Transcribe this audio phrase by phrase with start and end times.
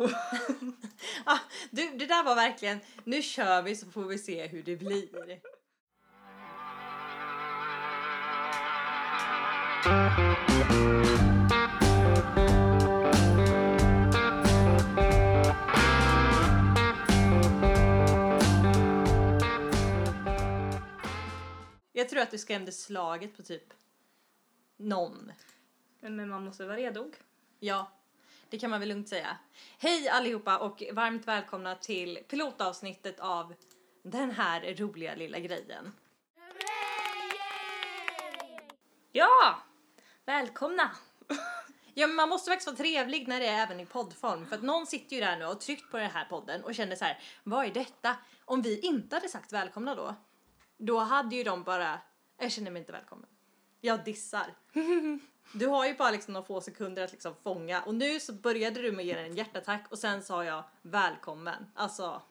[0.00, 0.10] Oh.
[1.24, 1.38] ah,
[1.70, 5.40] du, det där var verkligen, nu kör vi så får vi se hur det blir.
[21.92, 23.74] Jag tror att du skrämde slaget på typ
[24.76, 25.32] någon.
[26.00, 27.12] Men man måste vara redo.
[27.58, 27.99] Ja,
[28.50, 29.36] det kan man väl lugnt säga.
[29.78, 33.54] Hej allihopa och varmt välkomna till pilotavsnittet av
[34.02, 35.92] den här roliga lilla grejen.
[39.12, 39.62] Ja!
[40.24, 40.90] Välkomna!
[41.94, 44.62] Ja, men man måste faktiskt vara trevlig när det är även i poddform för att
[44.62, 47.04] någon sitter ju där nu och har tryckt på den här podden och känner så
[47.04, 48.16] här, vad är detta?
[48.44, 50.14] Om vi inte hade sagt välkomna då,
[50.78, 52.00] då hade ju de bara,
[52.38, 53.28] jag känner mig inte välkommen.
[53.80, 54.54] Jag dissar.
[55.52, 58.82] Du har ju bara liksom några få sekunder att liksom fånga och nu så började
[58.82, 61.66] du med att ge en hjärtattack och sen sa jag välkommen.
[61.74, 62.22] Alltså,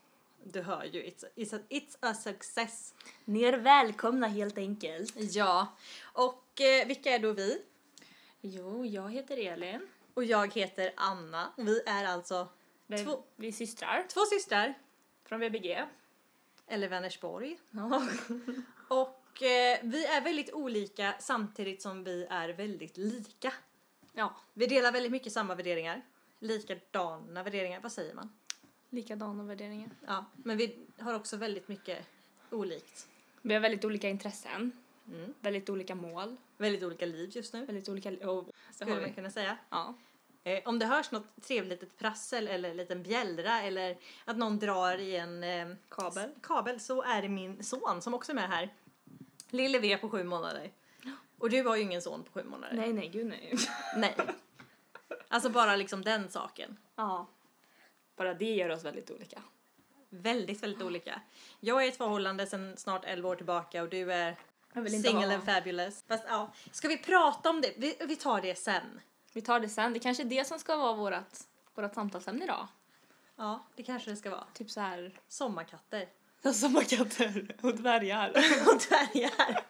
[0.44, 2.94] du hör ju, it's a, it's a, it's a success.
[3.26, 5.14] Ni är välkomna helt enkelt.
[5.16, 5.68] Ja,
[6.04, 7.62] och eh, vilka är då vi?
[8.42, 9.88] Jo, jag heter Elin.
[10.14, 11.54] Och jag heter Anna.
[11.58, 12.48] Vi är alltså
[12.88, 13.24] Vi, Två.
[13.36, 14.74] vi är systrar två systrar,
[15.26, 15.86] från VBG.
[16.68, 17.60] eller Vänersborg.
[17.72, 18.02] Ja.
[19.32, 23.54] Och eh, vi är väldigt olika samtidigt som vi är väldigt lika.
[24.14, 26.02] ja, Vi delar väldigt mycket samma värderingar.
[26.40, 28.30] Likadana värderingar, vad säger man?
[28.92, 29.90] likadana värderingar.
[30.08, 32.06] Ja, men vi har också väldigt mycket
[32.50, 33.08] olikt.
[33.42, 34.72] Vi har väldigt olika intressen,
[35.08, 35.34] Mm.
[35.40, 38.10] väldigt olika mål, Väldigt olika liv just nu, väldigt olika...
[38.10, 39.58] Oh, det skulle man kunna säga.
[39.70, 39.94] Ja.
[40.44, 44.60] Eh, om det hörs något trevligt litet prassel eller en liten bjällra eller att någon
[44.60, 46.30] drar i en eh, Kabel.
[46.42, 48.74] kabel så är det min son som också är med här.
[49.50, 50.72] Lille V på sju månader.
[51.38, 52.76] Och du har ju ingen son på sju månader.
[52.76, 53.56] Nej, nej, gud nej.
[53.96, 54.16] Nej.
[55.28, 56.78] Alltså bara liksom den saken.
[56.96, 57.28] ja.
[58.16, 59.42] Bara det gör oss väldigt olika.
[60.10, 61.22] Väldigt, väldigt olika.
[61.60, 64.36] Jag är i ett förhållande sedan snart 11 år tillbaka och du är
[64.90, 66.04] single and fabulous.
[66.08, 67.74] Fast ja, ska vi prata om det?
[67.78, 69.02] Vi, vi tar det sen.
[69.34, 69.94] Vi tar det sen.
[69.94, 72.68] Det kanske är det som ska vara vårat, vårat samtalsämne idag.
[73.36, 74.46] Ja, det kanske det ska vara.
[74.54, 75.20] Typ så här...
[75.28, 76.08] Sommarkatter.
[76.44, 78.30] Sommarkatter och dvärgar.
[78.68, 79.66] och dvärgar.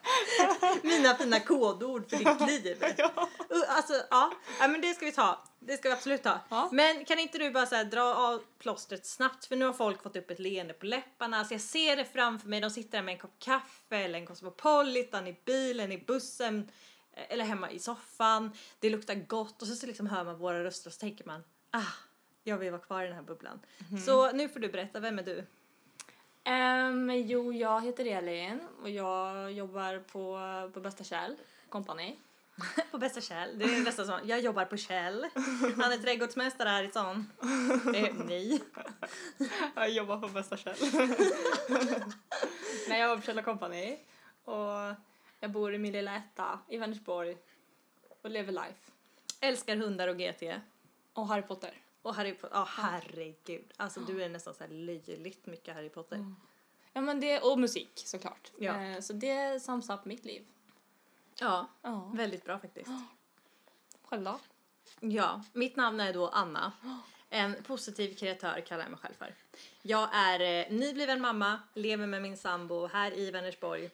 [0.82, 2.82] Mina fina kodord för ditt liv.
[2.82, 4.32] Uh, Alltså, ja.
[4.60, 5.44] ja, men det ska vi ta.
[5.58, 6.40] Det ska vi absolut ta.
[6.48, 6.68] Ja.
[6.72, 10.02] Men kan inte du bara så här, dra av plåstret snabbt för nu har folk
[10.02, 11.36] fått upp ett leende på läpparna.
[11.36, 12.60] Alltså jag ser det framför mig.
[12.60, 16.70] De sitter där med en kopp kaffe eller en Cosmopolitan i bilen, i bussen
[17.12, 18.52] eh, eller hemma i soffan.
[18.78, 21.42] Det luktar gott och så, så liksom hör man våra röster och så tänker man
[21.70, 21.92] ah,
[22.44, 23.60] jag vill vara kvar i den här bubblan.
[24.06, 25.46] Så nu får du berätta, vem är du?
[26.44, 30.40] Um, jo, jag heter Elin och jag jobbar på,
[30.74, 31.36] på Bästa Kjell
[31.68, 32.16] Company.
[32.90, 33.58] På bästa Kjell.
[33.58, 35.26] Det är nästan som, jag jobbar på Kjell.
[35.76, 37.32] Han är trädgårdsmästare här i stan.
[37.92, 38.60] Det är ni.
[39.74, 40.76] Jag jobbar på Bästa Kjell.
[42.88, 43.98] Nej, jag jobbar på Kjell Company
[44.44, 44.94] och
[45.40, 47.36] jag bor i min lilla etta i Vänersborg
[48.22, 48.90] och lever life.
[49.40, 50.42] Älskar hundar och GT.
[51.12, 51.74] Och Harry Potter.
[52.02, 52.56] Och Harry Potter.
[52.56, 53.72] Ja, herregud.
[53.76, 56.34] Alltså du är nästan så här löjligt mycket Harry Potter.
[56.92, 58.52] Ja, men det, och musik såklart.
[58.58, 58.80] Ja.
[58.82, 60.46] Eh, så det sums up mitt liv.
[61.40, 62.10] Ja, Ja.
[62.14, 62.90] väldigt bra faktiskt.
[64.04, 64.38] Själv då?
[65.00, 66.72] Ja, mitt namn är då Anna.
[67.32, 69.34] En positiv kreatör kallar jag mig själv för.
[69.82, 73.90] Jag är eh, nybliven mamma, lever med min sambo här i Vänersborg.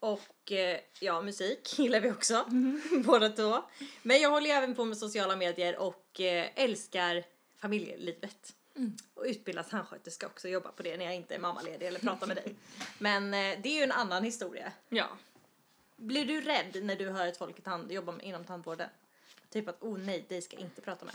[0.00, 2.46] Och eh, ja, musik gillar vi också,
[3.04, 3.62] båda två.
[4.02, 7.24] Men jag håller även på med sociala medier och eh, älskar
[7.56, 8.54] familjelivet.
[9.14, 12.36] Och utbildas tandsköterska också, jobbar på det när jag inte är mammaledig eller pratar med
[12.36, 12.54] dig.
[12.98, 14.72] Men eh, det är ju en annan historia.
[14.88, 15.08] Ja.
[15.96, 18.88] Blir du rädd när du hör att folk i tand- jobbar inom tandvården?
[19.50, 21.14] Typ att, oh nej, dig ska jag inte prata med.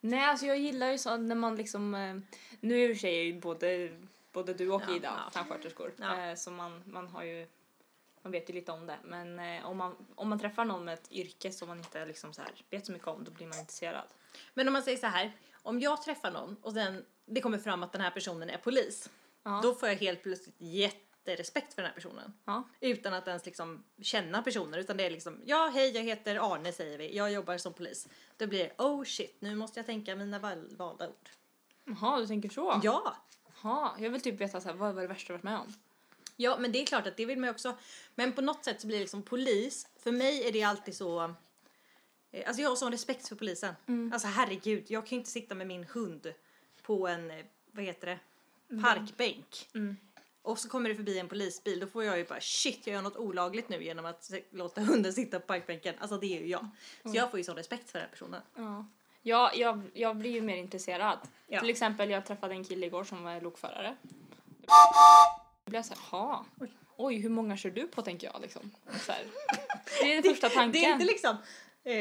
[0.00, 1.90] Nej, alltså jag gillar ju så när man liksom...
[2.60, 3.90] Nu är och för sig både,
[4.32, 5.30] både du och Ida ja.
[5.32, 5.92] tandsköterskor.
[5.96, 6.36] Ja.
[6.36, 7.46] Så man, man har ju...
[8.26, 8.96] Man vet ju lite om det.
[9.04, 12.32] Men eh, om man, om man träffar någon med ett yrke som man inte liksom
[12.32, 14.04] så här vet så mycket om, då blir man intresserad.
[14.54, 15.32] Men om man säger så här,
[15.62, 19.10] om jag träffar någon och sen det kommer fram att den här personen är polis,
[19.42, 19.60] Ja.
[19.62, 22.32] då får jag helt plötsligt jätterespekt för den här personen.
[22.44, 22.62] Ja.
[22.80, 26.72] Utan att ens liksom känna personer, utan det är liksom, ja hej jag heter Arne
[26.72, 28.08] säger vi, jag jobbar som polis.
[28.36, 31.28] Då blir det, oh shit, nu måste jag tänka mina val- valda ord.
[31.84, 32.80] Jaha, du tänker så?
[32.82, 33.16] Ja!
[33.62, 35.74] Jaha, jag vill typ veta så här, vad var det värsta du varit med om?
[36.36, 37.76] Ja, men det är klart att det vill man ju också.
[38.14, 39.88] Men på något sätt så blir det liksom polis.
[39.98, 41.34] För mig är det alltid så.
[42.32, 43.74] eh, Alltså jag har sån respekt för polisen.
[44.12, 46.32] Alltså herregud, jag kan ju inte sitta med min hund
[46.82, 48.18] på en, eh, vad heter det,
[48.82, 49.68] parkbänk.
[49.74, 49.96] Mm.
[50.42, 53.02] Och så kommer det förbi en polisbil, då får jag ju bara shit, jag gör
[53.02, 55.94] något olagligt nu genom att låta hunden sitta på parkbänken.
[55.98, 56.68] Alltså det är ju jag.
[57.02, 58.40] Så jag får ju sån respekt för den här personen.
[58.56, 58.86] Ja.
[59.22, 61.18] Ja, jag, jag blir ju mer intresserad.
[61.46, 61.60] Ja.
[61.60, 63.96] Till exempel, jag träffade en kille igår som var lokförare.
[65.66, 66.44] Då blev jag såhär, jaha.
[66.96, 68.70] Oj, hur många kör du på tänker jag liksom.
[69.00, 69.24] Så här.
[70.00, 70.72] Det är den första tanken.
[70.72, 71.36] Det är inte liksom,
[71.84, 71.94] eh,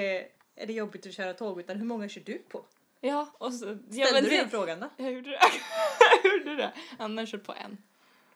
[0.56, 2.65] är det jobbigt att köra tåg utan hur många kör du på?
[3.01, 3.65] Ja, och så...
[3.89, 4.89] Ja, Ställde men du det- den frågan då?
[4.97, 5.39] Jag gjorde det.
[6.23, 6.73] jag gjorde det.
[6.97, 7.77] Anna kört på en.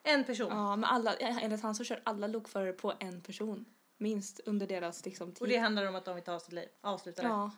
[0.02, 0.48] En person.
[0.50, 3.64] Ja, men alla, enligt han så kör alla lokförare på en person.
[3.98, 5.42] Minst under deras liksom, tid.
[5.42, 7.28] Och det handlar om att de vill ta sitt liv, avsluta det.
[7.28, 7.50] ja,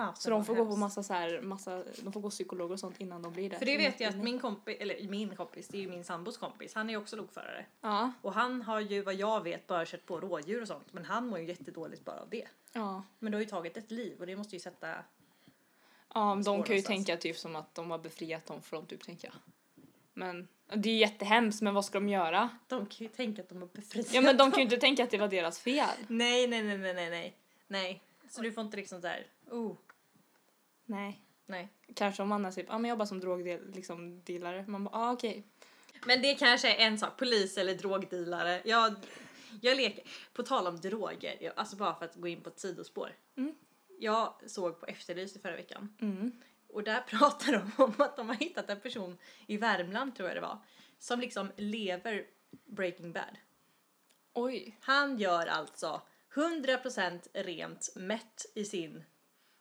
[0.00, 2.80] Fan, så de får gå på massa så här, massa, de får gå psykologer och
[2.80, 3.58] sånt innan de blir det.
[3.58, 6.36] För det vet jag att min kompis, eller min kompis, det är ju min sambos
[6.38, 7.66] kompis, han är ju också lokförare.
[7.80, 11.04] Ja, Och han har ju vad jag vet bara kört på rådjur och sånt, men
[11.04, 12.48] han mår ju jättedåligt bara av det.
[12.72, 13.02] ja.
[13.18, 14.88] Men det har ju tagit ett liv och det måste ju sätta...
[16.14, 16.86] Ja, men de kan ju någonstans.
[16.86, 19.34] tänka typ som att de har befriat dem från typ, tänker jag.
[20.14, 22.48] Men det är ju jättehemskt, men vad ska de göra?
[22.66, 25.04] De kan ju tänka att de har befriat Ja, men de kan ju inte tänka
[25.04, 25.88] att det var deras fel.
[26.08, 27.36] Nej, nej, nej, nej, nej, nej.
[27.66, 28.02] Nej.
[28.30, 29.76] Så du får inte liksom såhär, oh,
[30.90, 31.20] Nej.
[31.46, 31.68] nej.
[31.94, 34.64] Kanske om man är typ, ja men jag jobbar som drogdealare, liksom, dealare.
[34.68, 35.46] Man bara, ah, okej.
[36.06, 38.62] Men det kanske är en sak, polis eller drogdealare.
[38.64, 38.94] Jag,
[39.60, 42.58] jag leker, på tal om droger, jag, alltså bara för att gå in på ett
[42.60, 43.16] sidospår.
[43.36, 43.54] Mm.
[43.98, 46.32] Jag såg på Efterlyst i förra veckan Mm.
[46.68, 50.36] och där pratar de om att de har hittat en person i Värmland tror jag
[50.36, 50.58] det var,
[50.98, 52.26] som liksom lever
[52.66, 53.36] Breaking Bad.
[54.32, 54.76] Oj.
[54.80, 56.02] Han gör alltså
[56.34, 59.04] 100% rent mätt i sin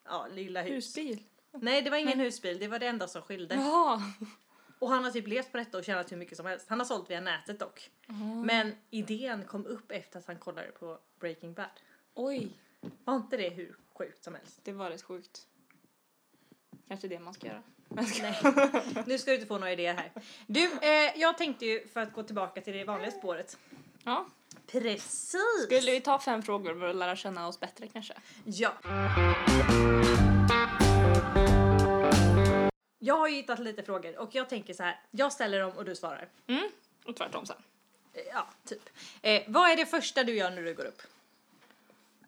[0.09, 0.75] ja, lilla hus.
[0.75, 1.23] Husbil.
[1.51, 3.55] Nej, det var ingen husbil, det var det enda som skilde.
[3.55, 4.01] Jaha.
[4.79, 6.69] Och han har typ levt på detta och tjänat hur mycket som helst.
[6.69, 7.89] Han har sålt via nätet dock.
[8.45, 11.65] Men idén kom upp efter att han kollade på Breaking Bad.
[12.13, 12.49] Oj.
[13.03, 14.59] Var inte det hur sjukt som helst?
[14.63, 15.47] Det var rätt sjukt.
[16.87, 17.63] Kanske det man ska göra.
[17.89, 18.39] Nej.
[19.05, 20.11] Nu ska du inte få några idéer här.
[20.47, 23.57] Du, eh, jag tänkte ju för att gå tillbaka till det vanliga spåret.
[24.03, 24.27] Ja.
[24.71, 25.35] Precis!
[25.65, 28.13] Skulle vi ta fem frågor för att lära känna oss bättre kanske?
[28.43, 28.73] Ja.
[32.99, 34.99] Jag har ju hittat lite frågor och jag tänker så här.
[35.11, 36.27] Jag ställer dem och du svarar.
[36.47, 36.69] Mm.
[37.05, 37.57] Och tvärtom sen.
[38.13, 38.89] Eh, Ja, typ.
[39.21, 41.01] Eh, vad är det första du gör när du går upp?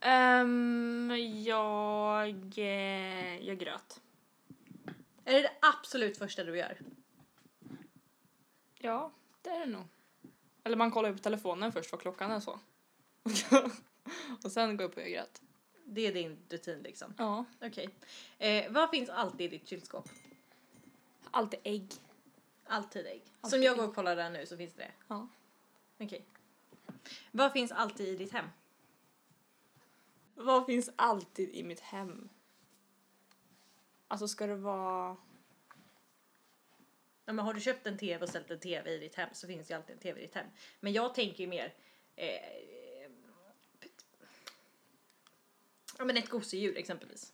[0.05, 1.11] Um,
[1.43, 2.53] jag...
[2.57, 4.01] Eh, jag gröt.
[5.25, 6.77] Är det det absolut första du gör?
[8.77, 9.11] Ja,
[9.41, 9.83] det är det nog.
[10.63, 12.60] Eller man kollar på telefonen först vad klockan är så.
[14.44, 15.42] och sen går jag upp och gör gröt.
[15.86, 17.13] Det är din rutin liksom?
[17.18, 17.46] Ja.
[17.62, 17.90] Okej.
[18.38, 20.10] Eh, vad finns alltid i ditt kylskåp?
[21.31, 21.92] Alltid ägg.
[22.66, 23.22] Alltid ägg.
[23.42, 24.92] Alltid Som jag går och kollar där nu så finns det det.
[25.08, 25.28] Ja.
[26.00, 26.25] Okej.
[27.31, 28.46] Vad finns alltid i ditt hem?
[30.36, 32.30] Vad finns alltid i mitt hem?
[34.08, 35.18] Alltså ska det vara...
[37.31, 39.48] Ja, men har du köpt en tv och ställt en tv i ditt hem så
[39.48, 40.45] finns det ju alltid en tv i ditt hem.
[40.80, 41.74] Men jag tänker ju mer...
[42.16, 42.28] Eh,
[45.98, 47.33] ja men ett gosedjur exempelvis.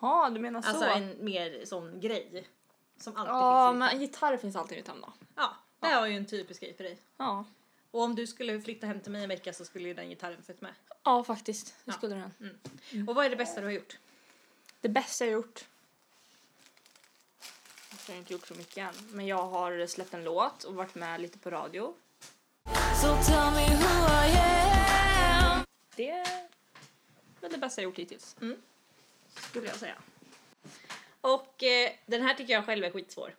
[0.00, 0.68] Ja, du menar så?
[0.68, 2.48] Alltså en mer sån grej.
[2.96, 3.96] Som alltid Ja, finns i men ditt hem.
[3.96, 4.00] en
[4.30, 5.12] gitarr finns alltid i mitt hem då.
[5.34, 6.00] Ja, det Ja.
[6.00, 6.98] var ju en typisk grej för dig.
[7.16, 7.44] Ja.
[7.90, 10.42] Och om du skulle flytta hem till mig en vecka så skulle ju den gitarren
[10.42, 10.74] fått med.
[11.04, 11.66] Ja, faktiskt.
[11.66, 11.92] Det Ja.
[11.92, 13.08] skulle den.
[13.08, 13.98] Och vad är det bästa du har gjort?
[14.80, 15.64] Det bästa jag gjort.
[18.06, 18.94] Jag har inte gjort så mycket än.
[19.10, 21.94] Men jag har släppt en låt och varit med lite på radio.
[23.02, 24.36] So tell me who I
[25.32, 25.64] am.
[25.96, 26.48] Det är
[27.40, 28.36] väl det bästa jag gjort hittills.
[28.40, 28.56] Mm.
[29.34, 29.96] Skulle jag säga.
[31.20, 33.34] Och eh, den här tycker jag själv är skitsvår.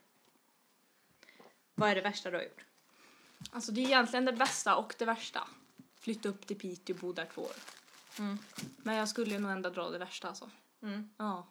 [1.76, 2.66] Vad är det värsta du har gjort?
[3.52, 5.48] Alltså det är egentligen det bästa och det värsta.
[6.00, 7.56] Flytta upp till Piteå och bo där två år.
[8.20, 8.40] Mm.
[8.78, 10.50] Men jag skulle nog ändå dra det värsta alltså.
[10.82, 11.10] Mm.
[11.18, 11.48] Ja.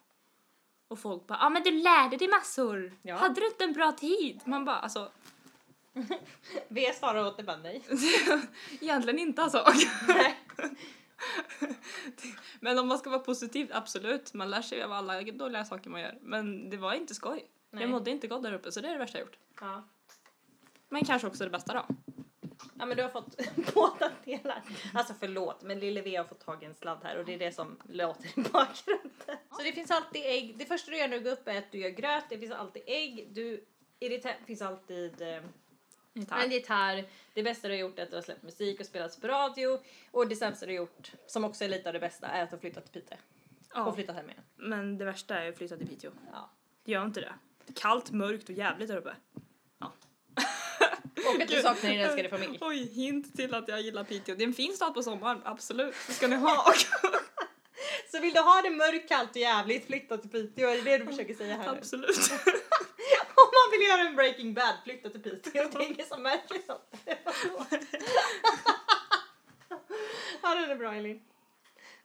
[0.89, 2.93] Och folk bara, ja ah, men du lärde dig massor.
[3.03, 3.17] Ja.
[3.17, 4.41] Hade du inte en bra tid?
[4.45, 5.11] Man bara, alltså
[6.69, 7.83] V svarar åt det bara nej.
[8.81, 9.65] egentligen inte alltså.
[12.61, 14.35] men om man ska vara positiv, absolut.
[14.35, 16.19] Man lär sig av alla dåliga saker man gör.
[16.23, 17.47] Men det var inte skoj.
[17.71, 17.83] Nej.
[17.83, 19.39] Jag mådde inte gott där uppe så det är det värsta jag gjort.
[19.61, 19.83] Ja.
[20.89, 21.87] Men kanske också det bästa då.
[22.79, 23.37] Ja men du har fått
[23.75, 24.63] båda delar.
[24.95, 27.39] Alltså förlåt men lille V har fått tag i en sladd här och det är
[27.39, 29.37] det som låter i bakgrunden.
[29.51, 30.55] Så det finns alltid ägg.
[30.59, 32.25] Det första du gör när du går upp är att du gör gröt.
[32.29, 33.29] Det finns alltid ägg.
[33.33, 33.65] Du,
[33.99, 34.09] hem
[34.47, 35.43] finns alltid eh,
[36.43, 37.05] en gitarr.
[37.35, 39.79] Det bästa du har gjort är att du har släppt musik och spelat på radio.
[40.11, 42.51] Och det sämsta du har gjort, som också är lite av det bästa, är att
[42.51, 43.19] du har flyttat till Piteå.
[43.19, 43.23] Och
[43.75, 43.93] Ja.
[43.95, 44.43] flyttat hem igen.
[44.57, 46.11] Men det värsta är att flytta till Piteå.
[46.33, 46.51] Ja.
[46.85, 47.35] Gör inte det.
[47.67, 49.15] Det är kallt, mörkt och jävligt där uppe.
[51.35, 52.59] Och att du saknar din älskade familj.
[52.61, 54.35] Oj, hint till att jag gillar Piteå.
[54.35, 55.95] Det är en fin stad på sommaren, absolut.
[56.07, 56.65] Det ska ni ha.
[58.11, 60.69] Så vill du ha det mörkt, kallt och jävligt, flytta till Piteå.
[60.69, 61.79] Är det det du försöker säga här nu?
[61.79, 62.19] absolut.
[63.37, 65.69] Om man vill göra en Breaking Bad, flytta till Piteå.
[65.73, 66.95] Det är ingen som märker sånt.
[70.43, 71.21] Ja, den är bra Elin.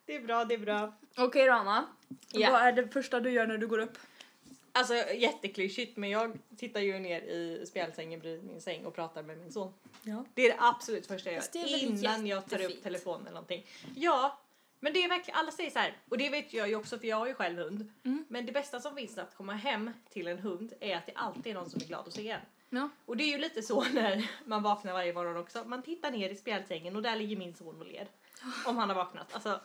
[0.06, 0.94] Det är bra, det är bra.
[1.18, 1.86] Okej då Anna.
[2.32, 2.52] Ja.
[2.52, 3.98] Vad är det första du gör när du går upp?
[4.72, 9.38] Alltså jätteklyschigt men jag tittar ju ner i spjälsängen bredvid min säng och pratar med
[9.38, 9.74] min son.
[10.04, 10.26] Ja.
[10.34, 13.66] Det är det absolut första jag gör innan jag tar upp telefonen eller någonting.
[13.96, 14.40] Ja,
[14.80, 17.08] men det är verkligen, alla säger så här, och det vet jag ju också för
[17.08, 17.92] jag har ju själv hund.
[18.04, 18.26] Mm.
[18.28, 21.48] Men det bästa som finns att komma hem till en hund är att det alltid
[21.48, 22.42] är någon som är glad att se en.
[22.70, 22.90] Ja.
[23.06, 25.64] Och det är ju lite så när man vaknar varje morgon också.
[25.66, 28.08] Man tittar ner i spjälsängen och där ligger min son och ler.
[28.66, 29.34] Om han har vaknat.
[29.34, 29.62] Alltså,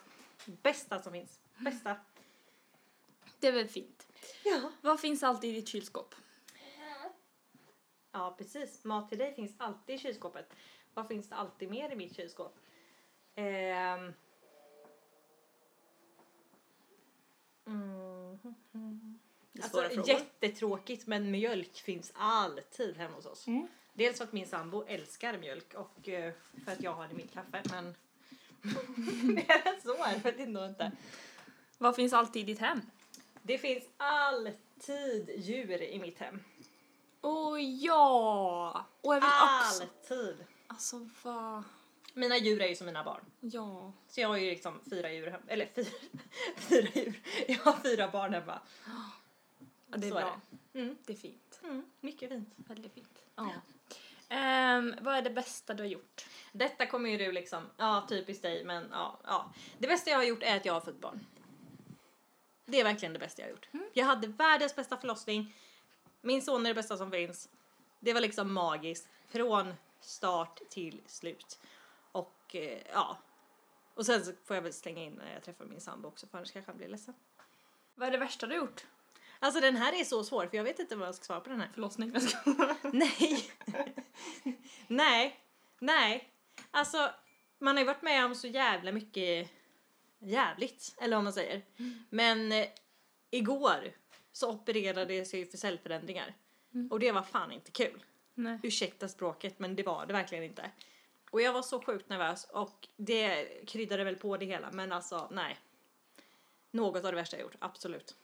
[0.46, 1.40] bästa som finns.
[1.58, 1.96] Bästa.
[3.40, 4.03] Det är väl fint.
[4.44, 4.70] Ja.
[4.80, 6.14] Vad finns alltid i ditt kylskåp?
[8.12, 8.84] Ja, precis.
[8.84, 10.52] Mat till dig finns alltid i kylskåpet.
[10.94, 12.58] Vad finns det alltid mer i mitt kylskåp?
[13.34, 14.12] Ehm.
[17.66, 18.38] Mm.
[19.52, 23.46] Det är Alltså, jättetråkigt men mjölk finns alltid hemma hos oss.
[23.46, 23.68] Mm.
[23.92, 26.32] Dels för att min sambo älskar mjölk och eh,
[26.64, 27.94] för att jag har det i mitt kaffe men
[29.34, 30.92] det är så, vet inte, inte.
[31.78, 32.80] Vad finns alltid i ditt hem?
[33.46, 36.44] Det finns alltid djur i mitt hem.
[37.20, 38.86] Åh ja!
[39.00, 39.82] Och jag vill också...
[39.82, 40.44] Alltid!
[40.66, 41.62] Alltså vad...
[42.14, 43.24] Mina djur är ju som mina barn.
[43.40, 43.92] Ja.
[44.08, 45.44] Så jag har ju liksom fyra djur hemma.
[45.48, 45.90] Eller fyra,
[46.56, 47.20] fyra djur.
[47.48, 48.60] Jag har fyra barn hemma.
[49.90, 50.40] ja det är Så är bra.
[50.74, 50.96] Mm.
[51.04, 51.60] Det är fint.
[51.62, 52.48] Mm, mycket fint.
[52.56, 53.24] Väldigt fint.
[53.36, 53.52] Ja.
[54.28, 56.26] Ehm, vad är det bästa du har gjort?
[56.52, 59.52] Detta kommer ju du liksom, ja typiskt dig men ja, ja.
[59.78, 61.26] Det bästa jag har gjort är att jag har fött barn.
[62.66, 63.68] Det är verkligen det bästa jag har gjort.
[63.92, 65.54] Jag hade världens bästa förlossning.
[66.20, 67.48] Min son är det bästa som finns.
[68.00, 69.08] Det var liksom magiskt.
[69.26, 71.58] Från start till slut.
[72.12, 73.18] Och eh, ja.
[73.94, 76.38] Och sen så får jag väl slänga in när jag träffar min sambo också för
[76.38, 77.14] annars kanske han blir ledsen.
[77.94, 78.86] Vad är det värsta du har gjort?
[79.38, 81.50] Alltså den här är så svår för jag vet inte vad jag ska svara på
[81.50, 81.68] den här.
[81.74, 82.12] Förlossning.
[82.92, 83.50] Nej.
[84.86, 85.40] nej.
[85.78, 86.32] Nej.
[86.70, 87.10] Alltså,
[87.58, 89.50] man har ju varit med om så jävla mycket
[90.18, 91.62] jävligt, eller vad man säger.
[92.10, 92.66] Men eh,
[93.30, 93.92] igår
[94.32, 96.34] så opererade sig för cellförändringar.
[96.90, 98.04] Och det var fan inte kul.
[98.34, 98.58] Nej.
[98.62, 100.70] Ursäkta språket, men det var det verkligen inte.
[101.30, 105.28] Och jag var så sjukt nervös och det kryddade väl på det hela, men alltså
[105.30, 105.58] nej.
[106.70, 108.16] Något av det värsta jag gjort, absolut.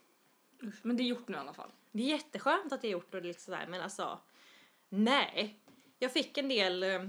[0.62, 1.70] Usch, Men det är gjort nu i alla fall.
[1.92, 4.18] Det är jätteskönt att jag gjort och det liksom sådär, men alltså
[4.88, 5.60] nej.
[5.98, 7.02] Jag fick en del, eh,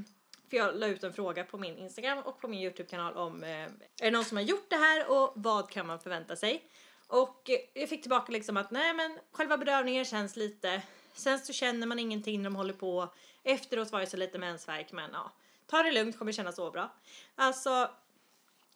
[0.52, 3.50] för jag la ut en fråga på min Instagram och på min Youtube-kanal om eh,
[3.50, 6.64] är det någon som har gjort det här och vad kan man förvänta sig?
[7.08, 10.82] Och eh, jag fick tillbaka liksom att nej men själva bedövningen känns lite,
[11.14, 13.14] sen så känner man ingenting när de håller på.
[13.44, 15.32] Efteråt var det så lite mensvärk men ja,
[15.68, 16.94] ta det lugnt kommer kännas så bra.
[17.36, 17.90] Alltså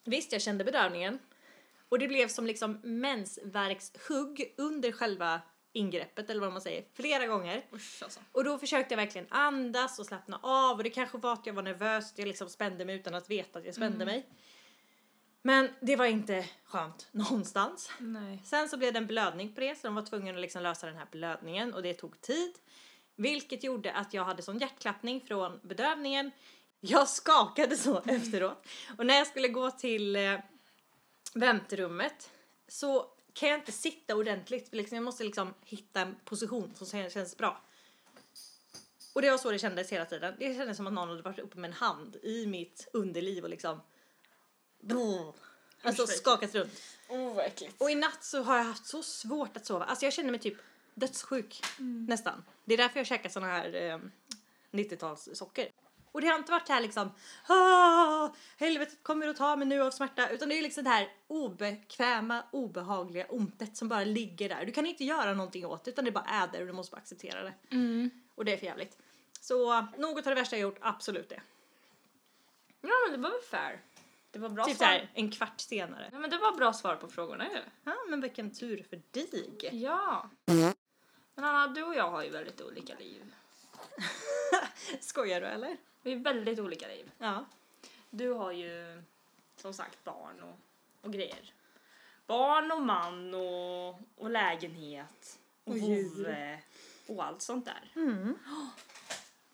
[0.04, 1.18] visst jag kände bedövningen
[1.88, 5.40] och det blev som liksom mensvärkshugg under själva
[5.76, 7.66] ingreppet eller vad man säger flera gånger.
[7.72, 8.20] Usch alltså.
[8.32, 11.54] Och då försökte jag verkligen andas och slappna av och det kanske var att jag
[11.54, 14.26] var nervös, jag liksom spände mig utan att veta att jag spände mig.
[15.42, 17.90] Men det var inte skönt någonstans.
[17.98, 18.42] Nej.
[18.44, 20.86] Sen så blev det en blödning på det så de var tvungna att liksom lösa
[20.86, 22.52] den här blödningen och det tog tid.
[23.16, 26.30] Vilket gjorde att jag hade sån hjärtklappning från bedövningen.
[26.80, 28.66] Jag skakade så efteråt.
[28.98, 30.38] Och när jag skulle gå till eh,
[31.34, 32.30] väntrummet
[32.68, 34.74] så kan jag inte sitta ordentligt.
[34.74, 37.60] Liksom, jag måste liksom hitta en position som kän- känns bra.
[39.14, 40.34] Och det var så det kändes hela tiden.
[40.38, 43.50] Det kändes som att någon hade varit uppe med en hand i mitt underliv och
[43.50, 43.80] liksom...
[45.82, 46.82] Alltså Usch, vad skakat runt.
[47.08, 47.74] Åh vad äckligt.
[47.78, 49.84] Och i natt så har jag haft så svårt att sova.
[49.84, 50.56] Alltså jag känner mig typ
[50.94, 51.62] dödssjuk
[52.08, 52.44] nästan.
[52.64, 53.98] Det är därför jag käkar såna här eh,
[54.70, 55.68] 90-talssocker.
[56.12, 57.10] Och det har inte varit här liksom
[57.48, 61.08] ah, helvetet kommer att ta mig nu av smärta utan det är liksom det här
[61.26, 64.64] obekväma, obehagliga ontet som bara ligger där.
[64.64, 66.90] Du kan inte göra någonting åt det utan det bara är där och du måste
[66.90, 67.54] bara acceptera det.
[67.70, 68.10] Mm.
[68.34, 68.98] Och det är för jävligt.
[69.40, 71.42] Så något av det värsta jag gjort, absolut det.
[72.80, 73.80] Ja men det var väl fair.
[74.30, 74.86] Det var bra Typ svar.
[74.86, 76.08] såhär en kvart senare.
[76.12, 77.60] Ja men det var bra svar på frågorna ju.
[77.84, 79.58] Ja men vilken tur för dig.
[79.72, 80.30] Ja.
[81.34, 83.34] Men Anna, du och jag har ju väldigt olika liv.
[85.00, 85.76] Skojar du eller?
[86.06, 87.10] Vi är väldigt olika liv.
[87.18, 87.44] Ja.
[88.10, 89.02] Du har ju
[89.56, 90.58] som sagt barn och,
[91.00, 91.52] och grejer.
[92.26, 96.14] Barn och man och, och lägenhet och, Och djur.
[96.16, 96.62] vovve
[97.06, 97.92] och allt sånt där.
[97.94, 98.38] Mm.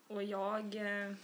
[0.09, 1.15] Och jag eh,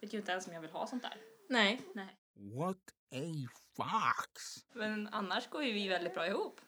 [0.00, 1.16] vet ju inte ens om jag vill ha sånt där.
[1.48, 1.80] Nej.
[1.92, 2.16] Nej.
[2.34, 4.64] What a fox!
[4.72, 6.60] Men annars går ju vi väldigt bra ihop.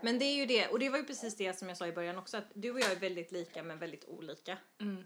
[0.00, 1.92] Men det är ju det, och det var ju precis det som jag sa i
[1.92, 4.58] början också, att du och jag är väldigt lika men väldigt olika.
[4.80, 5.04] Mm.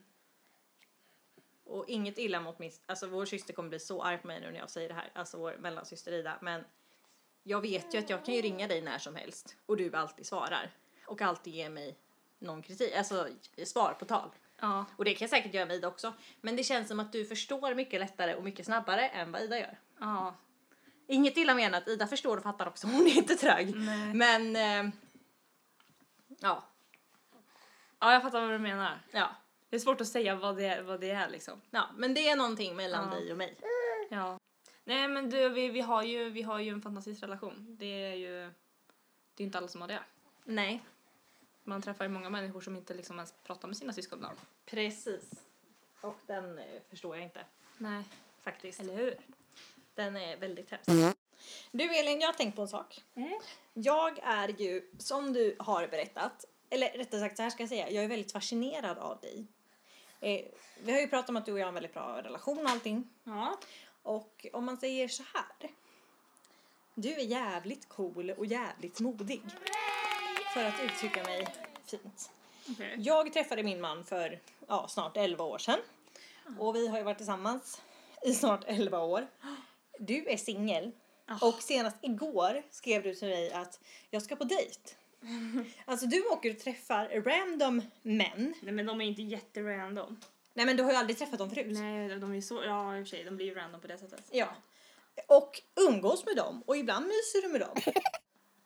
[1.87, 4.50] Och inget illa mot min, alltså vår syster kommer bli så arg på mig nu
[4.50, 6.64] när jag säger det här, alltså vår mellansyster Ida, men
[7.43, 10.26] jag vet ju att jag kan ju ringa dig när som helst och du alltid
[10.26, 10.71] svarar
[11.07, 11.97] och alltid ger mig
[12.38, 13.28] någon kritik, alltså
[13.64, 14.31] svar på tal.
[14.61, 14.85] Ja.
[14.97, 17.25] Och det kan jag säkert göra med Ida också, men det känns som att du
[17.25, 19.78] förstår mycket lättare och mycket snabbare än vad Ida gör.
[20.00, 20.35] Ja.
[21.07, 23.76] Inget illa menat, Ida förstår och fattar också, hon är inte trög.
[23.76, 24.14] Nej.
[24.14, 24.93] Men, eh,
[26.38, 26.62] ja,
[27.99, 29.00] Ja, jag fattar vad du menar.
[29.11, 29.31] ja,
[29.76, 31.61] Det är svårt att säga vad det, vad det är liksom.
[31.71, 33.18] ja, men det är någonting mellan Ja.
[33.18, 33.56] dig och mig.
[34.11, 34.38] Ja.
[34.85, 37.76] Nej men du, vi, vi, har ju, vi har ju en fantastisk relation.
[37.78, 38.50] Det är ju...
[39.35, 40.00] Det är inte alla som har det.
[40.45, 40.83] Nej,
[41.64, 44.38] Man träffar ju många människor som inte liksom ens pratar med sina syskon ibland.
[44.66, 45.30] precis.
[46.00, 47.40] Och den eh, förstår jag inte,
[47.78, 48.04] Nej.
[48.42, 48.80] faktiskt.
[48.80, 49.16] Eller hur?
[49.95, 51.16] Den är väldigt hemsk.
[51.73, 53.04] Du Elin, jag har tänkt på en sak.
[53.14, 53.40] Mm.
[53.75, 57.90] Jag är ju, som du har berättat, eller rättare sagt så här ska jag säga,
[57.90, 59.47] jag är väldigt fascinerad av dig.
[60.26, 60.45] Eh,
[60.83, 62.71] vi har ju pratat om att du och jag har en väldigt bra relation och
[62.71, 63.09] allting.
[63.25, 63.59] Ja.
[64.02, 65.71] Och om man säger så här.
[66.95, 69.42] Du är jävligt cool och jävligt modig.
[70.54, 71.49] För att uttrycka mig
[71.87, 72.30] fint.
[72.71, 72.97] Okej.
[72.99, 75.78] Jag träffade min man för ja, snart 11 år sedan.
[76.59, 77.83] Och vi har ju varit tillsammans
[78.23, 79.26] i snart 11 år.
[79.99, 80.92] Du är singel.
[81.26, 81.49] Ah.
[81.49, 83.80] Och senast igår skrev du till mig att
[84.11, 84.80] jag ska på dejt.
[85.85, 88.54] Alltså du åker och träffar random män.
[88.61, 90.21] Nej men de är inte jätterandom.
[90.54, 91.66] Nej men du har ju aldrig träffat dem förut.
[91.68, 92.64] Nej, de är så...
[92.64, 94.28] Ja i och för sig, de blir ju random på det sättet.
[94.30, 94.49] Ja.
[95.26, 97.76] Och umgås med dem och ibland myser du med dem.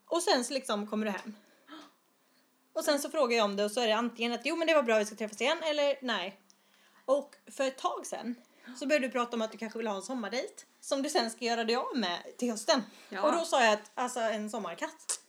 [0.06, 1.34] Och sen så liksom kommer du hem.
[2.72, 4.66] Och sen så frågar jag om det och så är det antingen att jo men
[4.66, 6.40] det var bra vi ska träffas igen eller nej.
[7.04, 8.34] Och för ett tag sen
[8.78, 11.30] så började du prata om att du kanske vill ha en sommardejt som du sen
[11.30, 12.82] ska göra dig av med till hösten.
[13.08, 13.22] Ja.
[13.22, 15.19] Och då sa jag att alltså en sommarkatt.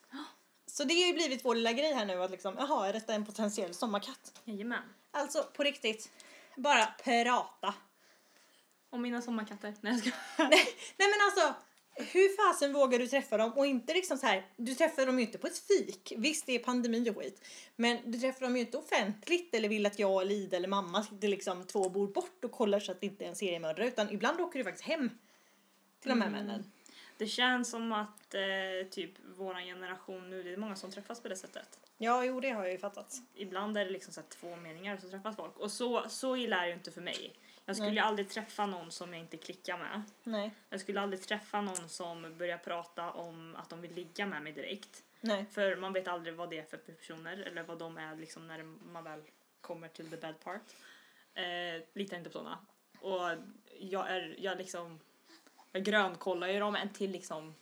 [0.81, 3.13] Så det har ju blivit vår lilla grej här nu att liksom jaha är detta
[3.13, 4.41] en potentiell sommarkatt?
[4.45, 4.83] Jajamän.
[5.11, 6.11] Alltså på riktigt,
[6.55, 7.73] bara prata.
[8.89, 9.73] Och mina sommarkatter.
[9.81, 10.09] Nej jag ska...
[10.43, 11.61] Nej, nej men alltså,
[11.95, 15.25] hur fasen vågar du träffa dem och inte liksom så här, du träffar dem ju
[15.25, 16.13] inte på ett fik.
[16.17, 17.47] Visst det är pandemi och skit.
[17.75, 21.03] Men du träffar dem ju inte offentligt eller vill att jag eller Ida eller mamma
[21.03, 24.09] sitter liksom två bord bort och kollar så att det inte är en seriemördare utan
[24.09, 25.09] ibland åker du faktiskt hem
[25.99, 26.71] till de här männen.
[27.21, 31.27] Det känns som att eh, typ våran generation nu, det är många som träffas på
[31.27, 31.79] det sättet.
[31.97, 33.13] Ja, jo det har jag ju fattat.
[33.35, 35.57] Ibland är det liksom så två meningar så träffas folk.
[35.57, 37.33] Och så, så illa är det ju inte för mig.
[37.65, 37.95] Jag skulle Nej.
[37.97, 40.01] ju aldrig träffa någon som jag inte klickar med.
[40.23, 44.43] Nej, Jag skulle aldrig träffa någon som börjar prata om att de vill ligga med
[44.43, 45.03] mig direkt.
[45.19, 45.45] nej.
[45.51, 48.63] För man vet aldrig vad det är för personer eller vad de är liksom när
[48.63, 49.21] man väl
[49.61, 50.61] kommer till the bad part.
[51.33, 52.57] Eh, litar inte på sådana.
[53.01, 53.29] Och
[53.79, 54.99] jag är, jag liksom,
[55.71, 57.55] jag grönkollar ju dem en till liksom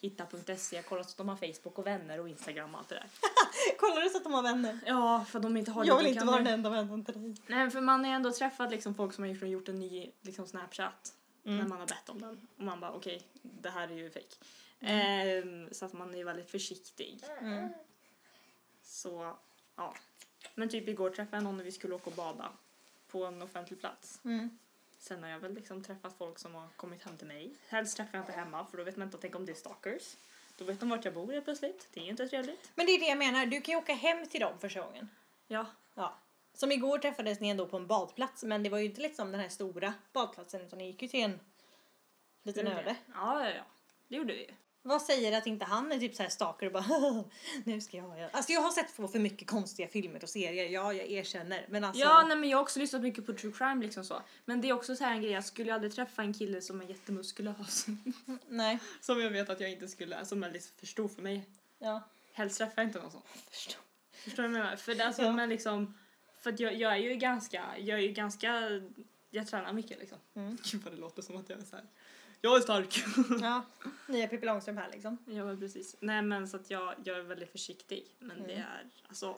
[0.00, 2.94] hitta.se, jag kollar så att de har Facebook och vänner och Instagram och allt det
[2.94, 3.06] där.
[3.78, 4.78] Kollar du så att de har vänner?
[4.86, 5.84] Ja, för de inte har.
[5.84, 7.34] Jag vill inte vara den enda vännen till dig.
[7.46, 10.10] Nej, för man har ju ändå träffat liksom folk som har gjort, gjort en ny
[10.22, 11.14] liksom Snapchat
[11.44, 11.58] Mm.
[11.58, 12.46] när man har bett om den.
[12.56, 14.36] Och man bara okej, det här är ju fake.
[14.80, 17.24] Ehm, så att man är väldigt försiktig.
[17.40, 17.68] Mm.
[18.82, 19.36] Så,
[19.76, 19.94] ja.
[20.54, 22.52] Men typ igår träffade jag någon när vi skulle åka och bada
[23.08, 24.20] på en offentlig plats.
[25.00, 27.54] Sen har jag väl liksom träffat folk som har kommit hem till mig.
[27.68, 30.16] Helst träffar jag inte hemma för då vet man inte, tänk om det är stalkers.
[30.56, 31.88] Då vet de vart jag bor helt plötsligt.
[31.92, 32.70] Det är ju inte trevligt.
[32.74, 35.08] Men det är det jag menar, du kan ju åka hem till dem första gången.
[35.46, 35.66] Ja.
[35.94, 36.18] Ja.
[36.54, 39.40] Som igår träffades ni ändå på en badplats men det var ju inte liksom den
[39.40, 41.40] här stora badplatsen utan ni gick ju till en
[42.42, 42.96] liten öde.
[43.14, 43.64] Ja, ja, ja.
[44.08, 44.54] Det gjorde vi ju.
[44.82, 47.24] Vad säger att inte han är typ så här stalker och bara
[47.64, 48.30] nu ska jag göra.
[48.32, 51.66] Alltså jag har sett på för mycket konstiga filmer och serier, ja jag erkänner.
[51.68, 52.00] Men alltså.
[52.02, 54.22] Ja, nej, men jag har också lyssnat mycket på true crime liksom så.
[54.44, 56.80] Men det är också så här en grej, jag skulle aldrig träffa en kille som
[56.80, 57.86] är jättemuskulös.
[58.48, 58.78] Nej.
[59.00, 61.48] som jag vet att jag inte skulle, som är lite för stor för mig.
[61.78, 62.02] Ja.
[62.32, 63.22] Helst träffar jag inte någon sån.
[63.50, 63.80] Förstår.
[64.12, 64.76] Förstår du vad jag menar?
[64.76, 65.32] För alltså, Ja.
[65.32, 65.98] men liksom,
[66.40, 68.80] för att jag, jag är ju ganska, jag är ju ganska,
[69.30, 70.18] jag tränar mycket liksom.
[70.34, 70.58] Mm.
[70.72, 71.84] Gud vad det låter som att jag är så här.
[72.40, 73.04] Jag är stark.
[73.42, 73.64] Ja.
[74.06, 75.18] Nya Pippi Långstrump här liksom.
[75.26, 75.96] ja men precis.
[76.00, 78.06] Nej men så att jag, jag är väldigt försiktig.
[78.18, 78.58] Men det Mm.
[78.66, 79.36] är, alltså,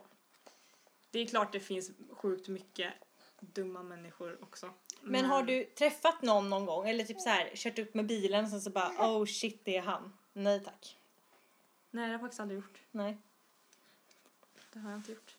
[1.10, 2.92] det är klart det finns sjukt mycket
[3.40, 4.70] dumma människor också.
[5.02, 8.44] Men har du träffat någon någon gång eller typ så här kört upp med bilen
[8.44, 10.12] och sen så bara oh shit det är han.
[10.32, 10.96] Nej tack.
[11.90, 12.78] Nej det har jag faktiskt aldrig gjort.
[12.90, 13.16] Nej.
[14.72, 15.36] Det har jag inte gjort.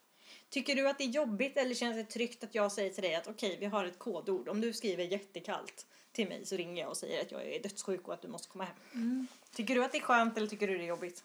[0.50, 3.16] Tycker du att det är jobbigt eller känns det tryggt att jag säger till dig
[3.16, 4.48] att okej vi har ett kodord.
[4.50, 8.08] Om du skriver jättekallt till mig så ringer jag och säger att jag är dödssjuk
[8.08, 9.28] och att du måste komma hem.
[9.52, 11.24] Tycker du att det är skönt eller tycker du det är jobbigt?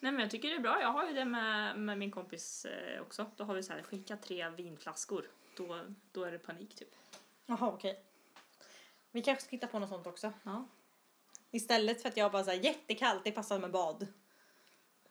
[0.00, 0.80] Nej men jag tycker det är bra.
[0.80, 3.26] Jag har ju det med, med min kompis eh, också.
[3.36, 5.24] Då har vi så här, skicka tre vinflaskor.
[5.56, 5.80] Då,
[6.12, 6.94] då är det panik typ.
[7.46, 8.00] Jaha okej.
[9.10, 10.32] Vi kanske ska hitta på något sånt också.
[10.42, 10.68] Ja.
[11.50, 14.06] Istället för att jag bara säger jättekallt, det passar med bad.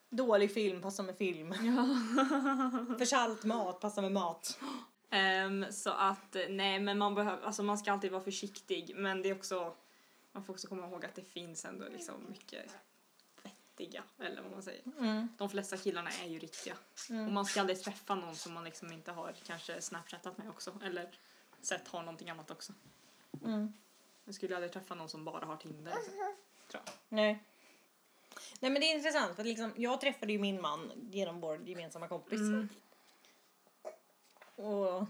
[0.10, 1.54] Dålig film passar med film.
[2.98, 4.60] för salt mat passar med mat.
[5.14, 8.96] Ehm, så att eh, nej men man behöver, alltså man ska alltid vara försiktig.
[8.96, 9.74] Men det är också,
[10.32, 12.76] man får också komma ihåg att det finns ändå liksom mycket
[13.44, 14.04] vettiga.
[14.20, 14.82] Eller vad man säger.
[15.00, 15.28] Mm.
[15.38, 16.76] De flesta killarna är ju riktiga.
[17.10, 17.28] Mm.
[17.28, 20.80] Och man ska aldrig träffa någon som man liksom inte har kanske snapchattat med också.
[20.84, 21.12] Eller
[21.62, 22.74] sett har någonting annat också.
[23.44, 23.74] Mm.
[24.26, 25.94] Jag skulle aldrig träffa någon som bara har Tinder.
[25.96, 26.36] Liksom.
[26.68, 26.94] tror jag.
[27.10, 27.44] Nej.
[28.60, 32.08] Nej men det är intressant för liksom, jag träffade ju min man genom vår gemensamma
[32.08, 32.40] kompis.
[32.40, 32.70] Mm.
[34.56, 35.06] Och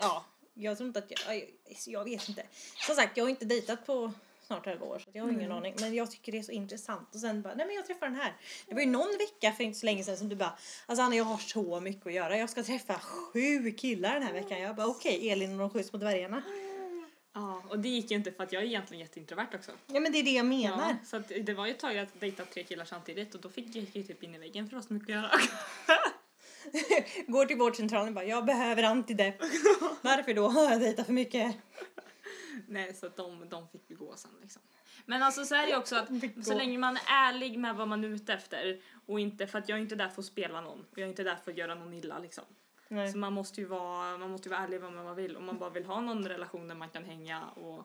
[0.00, 1.48] ja, jag tror inte att jag, jag,
[1.86, 2.42] jag vet inte.
[2.86, 4.12] Som sagt, jag har inte dejtat på
[4.50, 5.74] snart 11 år så jag har ingen aning.
[5.80, 7.14] Men jag tycker det är så intressant.
[7.14, 8.36] Och sen bara, nej men jag träffar den här.
[8.66, 11.16] Det var ju någon vecka för inte så länge sedan som du bara, alltså Anna
[11.16, 12.38] jag har så mycket att göra.
[12.38, 14.60] Jag ska träffa sju killar den här veckan.
[14.60, 16.42] Jag bara okej, Elin och de sju små dvärgarna.
[17.32, 19.70] Ja, och det gick ju inte för att jag är egentligen jätteintrovert också.
[19.86, 20.88] Ja men det är det jag menar.
[20.88, 23.76] Ja, så det var ju ett tag att dejta tre killar samtidigt och då fick
[23.76, 25.30] jag ju typ in i väggen för det var så mycket att göra.
[27.26, 29.34] Går till vårdcentralen och bara, jag behöver antidepp.
[30.02, 30.48] Varför då?
[30.48, 31.56] Har jag dejtat för mycket?
[32.68, 34.62] Nej, så att de, de fick ju gå sen liksom.
[35.06, 36.08] Men alltså så är det ju också att
[36.44, 39.68] så länge man är ärlig med vad man är ute efter och inte för att
[39.68, 41.56] jag är inte där för att spela någon och jag är inte där för att
[41.56, 42.44] göra någon illa liksom.
[42.88, 43.12] Nej.
[43.12, 45.36] Så man måste ju vara, man måste ju vara ärlig med vad man vill.
[45.36, 47.84] Om man bara vill ha någon relation där man kan hänga och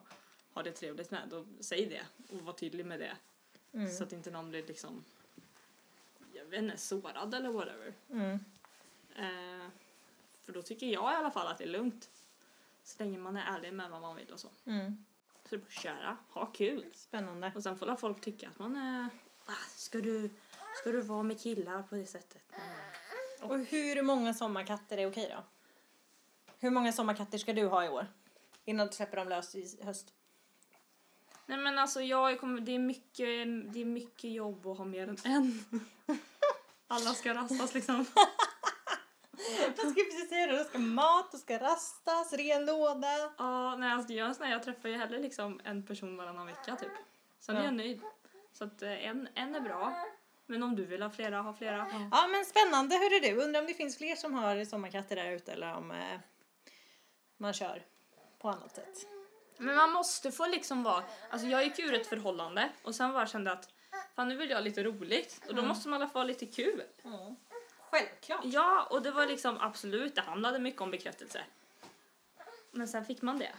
[0.54, 2.02] ha det trevligt med, då säg det
[2.36, 3.16] och var tydlig med det.
[3.72, 3.90] Mm.
[3.90, 5.04] Så att inte någon blir liksom,
[6.32, 7.94] jag vet inte, sårad eller whatever.
[8.10, 8.38] Mm.
[9.18, 9.70] Eh,
[10.44, 12.10] för då tycker jag i alla fall att det är lugnt.
[12.84, 14.48] Så länge man är ärlig med vad man vill och så.
[14.64, 15.04] Mm.
[15.42, 16.84] Så det är bara att köra, ha kul.
[16.94, 17.52] Spännande.
[17.54, 19.08] Och sen får folk tycka att man är,
[19.46, 20.30] ah, ska du,
[20.80, 22.42] ska du vara med killar på det sättet?
[23.40, 25.44] Och hur många sommarkatter är okej då?
[26.58, 28.06] Hur många sommarkatter ska du ha i år?
[28.64, 30.12] Innan du släpper dem lös i höst.
[31.46, 33.26] Nej men alltså jag kommer, det, är mycket,
[33.72, 35.64] det är mycket jobb att ha mer än en.
[36.86, 38.06] Alla ska rastas liksom.
[39.76, 43.32] Jag ska precis säga det, det ska mat, det ska rastas, ren låda.
[43.38, 46.46] Ja, nej alltså jag, är sån här, jag träffar ju hellre liksom en person varannan
[46.46, 46.92] vecka typ.
[47.40, 47.64] Sen är Ja.
[47.64, 48.00] jag nöjd.
[48.52, 50.04] Så att eh, en, en är bra.
[50.46, 51.86] Men om du vill ha flera, ha flera.
[52.12, 53.42] Ja men spännande, hörru du.
[53.44, 56.18] Undrar om det finns fler som har sommarkatter där ute eller om eh,
[57.36, 57.82] man kör
[58.38, 59.06] på annat sätt.
[59.58, 63.26] Men man måste få liksom vara, alltså jag gick ur ett förhållande och sen bara
[63.26, 63.68] kände att
[64.16, 66.26] fan nu vill jag ha lite roligt och då måste man i alla fall ha
[66.26, 66.82] lite kul.
[67.90, 68.40] Självklart.
[68.44, 71.44] Ja, och det var liksom absolut, det handlade mycket om bekräftelse.
[72.70, 73.52] Men sen fick man det.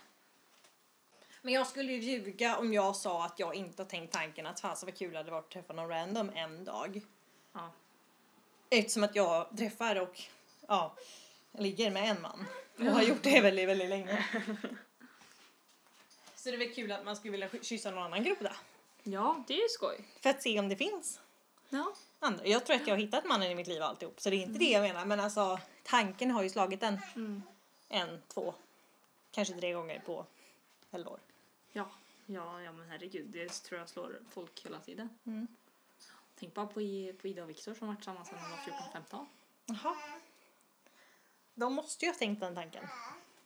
[1.42, 4.60] Men jag skulle ju ljuga om jag sa att jag inte har tänkt tanken att
[4.60, 7.02] fan så vad kul det hade varit att träffa någon random en dag.
[7.54, 7.72] Ja.
[8.70, 10.22] Eftersom att jag träffar och
[10.68, 10.96] ja,
[11.52, 12.46] ligger med en man.
[12.80, 14.26] Och har gjort det väldigt, väldigt länge.
[16.36, 18.56] Så det är väl kul att man skulle vilja kyssa någon annan groda.
[19.04, 20.06] Ja, det är ju skoj.
[20.22, 21.20] För att se om det finns
[21.70, 21.94] Ja.
[22.20, 22.46] Andra.
[22.46, 24.22] Jag tror att jag har hittat mannen i mitt liv alltihop.
[24.22, 25.06] Så det är inte det jag menar.
[25.06, 27.00] Men alltså tanken har ju slagit en.
[27.16, 27.44] Mm.
[27.90, 28.54] En, två,
[29.32, 30.26] kanske tre gånger på
[30.92, 31.20] elva år.
[31.74, 31.90] Ja,
[32.26, 35.10] ja, ja men herregud, det tror jag slår folk hela tiden.
[35.26, 35.48] Mm.
[36.40, 39.26] Tänk bara på, I- på Ida och Viktor som varit tillsammans sedan de var 14-15.
[39.66, 39.96] Jaha.
[41.54, 42.88] De måste ju ha tänkt den tanken.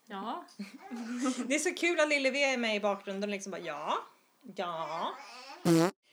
[0.06, 0.46] Ja,
[1.48, 3.98] Det är så kul att Lillevi är med i bakgrunden och liksom bara ja,
[4.56, 5.16] ja.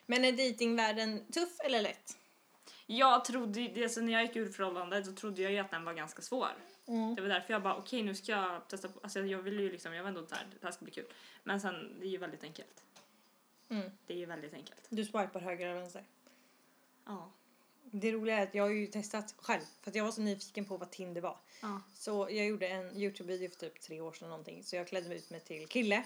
[0.07, 2.17] Men är dejtingvärlden tuff eller lätt?
[2.91, 5.85] Jag trodde det, så när jag gick ur förhållandet så trodde jag ju att den
[5.85, 6.49] var ganska svår.
[7.17, 9.73] Det var därför jag bara okej nu ska jag testa på, alltså jag vill ju
[9.73, 11.07] liksom, jag var ändå där, det här ska bli kul.
[11.45, 12.85] Men sen, det är ju väldigt enkelt.
[13.69, 13.91] Mm.
[14.07, 14.87] Det är ju väldigt enkelt.
[14.89, 16.05] Du swipar höger eller vänster.
[17.05, 17.33] Ja.
[17.85, 20.65] Det roliga är att jag har ju testat själv för att jag var så nyfiken
[20.65, 21.39] på vad Tinder var.
[21.63, 21.83] Ja.
[21.95, 24.65] Så jag gjorde en Youtube-video för typ tre år sedan någonting.
[24.65, 26.05] Så jag klädde ut mig till kille.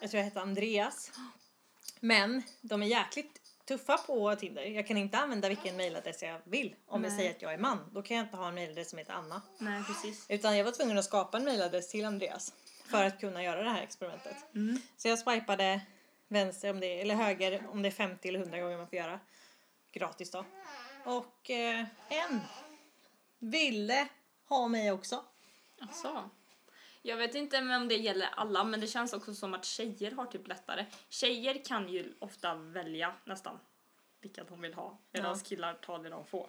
[0.00, 1.12] Jag tror jag hette Andreas.
[2.00, 4.62] Men de är jäkligt tuffa på Tinder.
[4.62, 6.74] Jag kan inte använda vilken mailadress jag vill.
[6.86, 7.18] Om jag Nej.
[7.18, 7.90] säger att jag är man.
[7.92, 9.42] Då kan jag inte ha en mailadress som heter Anna.
[9.58, 10.26] Nej, precis.
[10.28, 12.54] Utan jag var tvungen att skapa en mailadress till Andreas.
[12.84, 14.36] För att kunna göra det här experimentet.
[14.54, 14.80] Mm.
[14.96, 15.80] Så jag swipade
[16.28, 19.20] vänster om det, eller höger om det är 50 eller 100 gånger man får göra.
[19.92, 20.44] Gratis då.
[21.04, 22.40] Och eh, en
[23.38, 24.08] ville
[24.48, 25.24] ha mig också.
[25.80, 26.30] Alltså.
[27.06, 30.26] Jag vet inte om det gäller alla, men det känns också som att tjejer har
[30.26, 30.86] typ lättare.
[31.08, 33.58] Tjejer kan ju ofta välja nästan
[34.20, 35.44] vilka de vill ha, medan Ja.
[35.44, 36.48] killar tar det de får.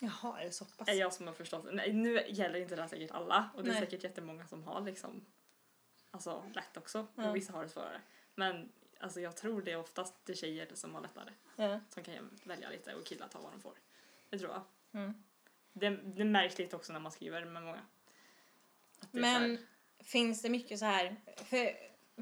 [0.00, 0.88] Jaha, är det så pass?
[0.88, 1.72] Är jag som har förstått det.
[1.72, 3.82] Nej, nu gäller inte det här säkert alla, och det är Nej.
[3.82, 5.24] säkert jättemånga som har liksom
[6.10, 7.28] alltså lätt också, Ja.
[7.30, 8.00] och vissa har det svårare.
[8.34, 11.80] Men alltså jag tror det är oftast det tjejer som har lättare, Ja.
[11.90, 13.74] som kan välja lite och killar tar vad de får.
[14.30, 14.62] Det tror jag.
[15.02, 15.14] Mm.
[15.72, 17.80] Det, det märks lite också när man skriver med många.
[19.00, 19.58] Att det är så här- Men
[20.06, 21.72] finns det mycket så här, för,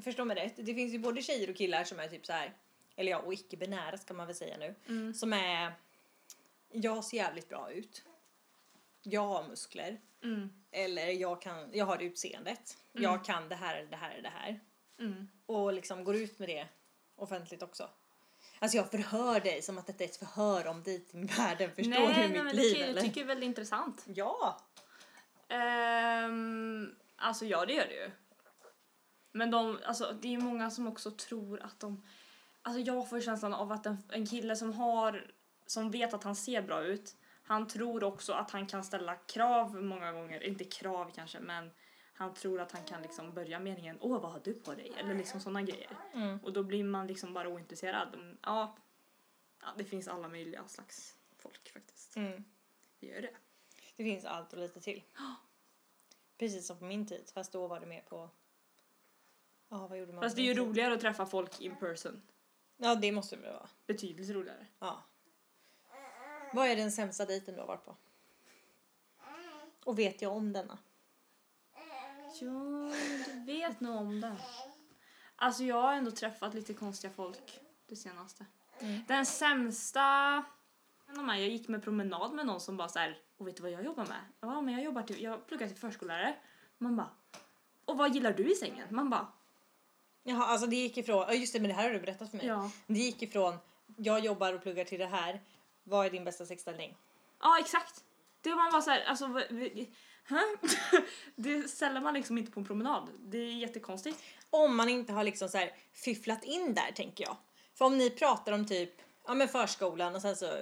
[0.01, 2.53] förstå mig rätt, det finns ju både tjejer och killar som är typ så här,
[2.95, 5.13] eller ja, och icke-binära ska man väl säga nu, Mm.
[5.13, 5.73] som är,
[6.71, 8.03] jag ser jävligt bra ut,
[9.03, 10.49] jag har muskler, Mm.
[10.71, 14.59] eller jag, kan, jag har utseendet, jag kan det här, det här, det här.
[14.99, 15.27] Mm.
[15.45, 16.67] och liksom går ut med det
[17.15, 17.89] offentligt också.
[18.59, 21.71] Alltså jag förhör dig som att detta är ett förhör om dejtingvärlden.
[21.75, 22.93] Förstår nej, du nej, mitt men liv det, eller?
[22.95, 24.05] Jag tycker det är väldigt intressant.
[24.13, 24.59] Ja!
[25.47, 26.95] Ehm,
[27.25, 28.11] alltså ja, det gör det ju.
[29.31, 32.03] Men de, alltså, det är många som också tror att de
[32.61, 35.31] Alltså jag får känslan av att en, en kille som har,
[35.65, 39.83] som vet att han ser bra ut, han tror också att han kan ställa krav
[39.83, 41.71] många gånger, inte krav kanske, men
[42.13, 44.93] han tror att han kan liksom börja meningen åh vad har du på dig?
[44.97, 45.97] Eller liksom sådana grejer.
[46.13, 46.39] Mm.
[46.43, 48.37] Och då blir man liksom bara ointresserad.
[48.41, 48.77] Ja,
[49.61, 52.15] ja, det finns alla möjliga slags folk faktiskt.
[52.15, 52.43] Mm.
[52.99, 53.35] Det gör det.
[53.95, 55.03] Det finns allt och lite till.
[56.37, 58.29] Precis som på min tid, fast då var det mer på...
[59.69, 60.63] Ja, vad gjorde man Fast på det är ju tid?
[60.63, 62.21] roligare att träffa folk in person.
[62.77, 63.69] Ja, det måste det väl vara.
[63.87, 64.67] Betydligt roligare.
[64.79, 65.03] Ja.
[66.53, 67.95] Vad är den sämsta dejten du har varit på?
[69.83, 70.77] Och vet jag om denna?
[72.41, 72.91] Ja,
[73.33, 74.37] du vet nog om det.
[75.35, 78.45] Alltså jag har ändå träffat lite konstiga folk det senaste.
[78.79, 79.01] Mm.
[79.07, 80.43] Den sämsta...
[81.15, 83.85] Jag gick med promenad med någon som bara så här, och vet du vad jag
[83.85, 84.21] jobbar med?
[84.39, 86.35] Ja, men jag jobbar till, jag pluggar till förskollärare.
[86.77, 87.09] Man bara,
[87.85, 88.87] och vad gillar du i sängen?
[88.91, 89.27] Man bara,
[90.23, 91.25] Jaha, alltså det gick ifrån...
[91.27, 92.45] Ja, just det, men det här har du berättat för mig.
[92.45, 92.71] ja.
[92.87, 93.57] Det gick ifrån,
[93.97, 95.41] jag jobbar och pluggar till det här.
[95.83, 96.95] Vad är din bästa sexställning?
[97.41, 98.03] Ja, exakt.
[98.41, 99.27] Det var man bara så här, alltså?
[101.35, 103.09] Det ställer man liksom inte på en promenad.
[103.19, 104.23] Det är jättekonstigt.
[104.49, 107.37] Om man inte har liksom så här fifflat in där, tänker jag.
[107.73, 110.53] För om ni pratar om typ ja, men förskolan och sen så eh,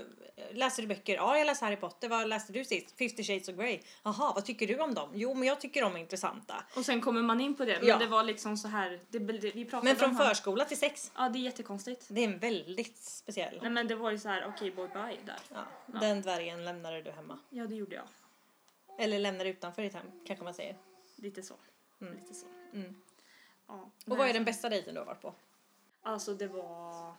[0.54, 1.16] läser du böcker.
[1.16, 2.10] Ja, jag läser Harry Potter.
[2.10, 2.98] Vad läste du sist?
[2.98, 3.80] 50 shades of Grey.
[4.04, 5.10] Jaha, vad tycker du om dem?
[5.14, 6.64] Jo, men jag tycker de är intressanta.
[6.76, 7.80] Och sen kommer man in på det.
[7.80, 7.98] Men Ja.
[7.98, 11.12] det var liksom så här, det, det, vi pratade Men från om förskola till sex,
[11.16, 12.06] Ja, det är jättekonstigt.
[12.10, 13.60] det är en väldigt speciell.
[13.62, 15.40] Nej men det var ju så här, okej boy bye där.
[15.54, 17.40] Ja, Den dvärgen lämnade du hemma.
[17.50, 18.06] Ja, det gjorde jag.
[19.00, 20.78] Eller lämnade utanför ditt hem, kanske man säger.
[21.16, 21.54] Lite så.
[22.02, 22.14] Mm.
[22.14, 22.46] Lite så.
[22.74, 22.96] Mm.
[23.68, 23.90] Ja.
[24.08, 25.34] Och vad är den bästa dejten du har varit på?
[26.02, 27.14] Alltså det var...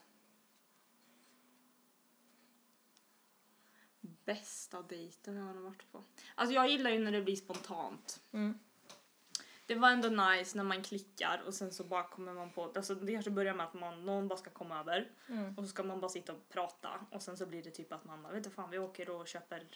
[4.25, 6.05] Bästa dejten jag har varit på.
[6.35, 8.21] Alltså jag gillar ju när det blir spontant.
[8.33, 8.59] Mm.
[9.67, 12.95] Det var ändå nice när man klickar och sen så bara kommer man på, alltså
[12.95, 15.55] det kanske börjar med att man, någon bara ska komma över Mm.
[15.59, 18.05] och så ska man bara sitta och prata och sen så blir det typ att
[18.05, 19.67] man bara, vet du fan vi åker och köper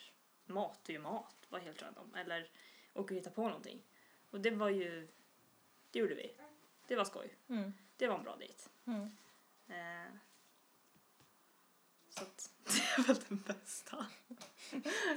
[0.46, 2.14] mat och gör mat, var helt random.
[2.14, 2.50] Eller
[2.94, 3.82] åker och hittar på någonting.
[4.30, 5.08] Och det var ju,
[5.90, 6.34] det gjorde vi.
[6.86, 7.36] Det var skoj.
[7.48, 7.72] Mm.
[7.96, 8.62] Det var en bra dejt.
[8.84, 9.10] Mm.
[9.68, 10.12] Eh,
[12.18, 12.24] så
[12.64, 14.06] det är väl den bästa.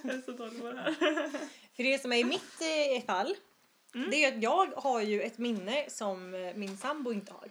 [0.03, 0.93] jag är så dålig på det här.
[1.75, 3.35] För det som är i mitt eh, fall,
[3.93, 7.49] det är att jag har ju ett minne som eh, min sambo inte har.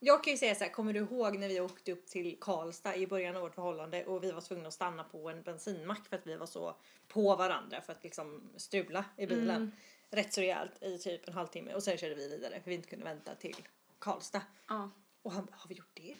[0.00, 2.96] Jag kan ju säga så här, kommer du ihåg när vi åkte upp till Karlstad
[2.96, 6.16] i början av vårt förhållande och vi var tvungna att stanna på en bensinmack för
[6.16, 6.76] att vi var så
[7.08, 9.56] på varandra för att liksom strula i bilen.
[9.56, 9.70] Mm.
[10.10, 12.88] Rätt så rejält i typ en halvtimme och sen körde vi vidare för vi inte
[12.88, 13.56] kunde vänta till
[13.98, 14.42] Karlstad.
[14.68, 14.90] Ja.
[15.22, 16.16] Och han bara, har vi gjort det?